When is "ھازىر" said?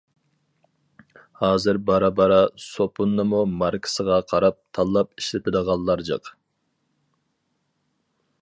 1.41-1.77